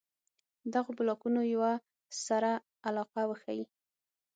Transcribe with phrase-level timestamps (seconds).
[0.73, 1.71] دغو بلاکونو یوه
[2.25, 2.51] سره
[2.87, 3.65] علاقه وښيي.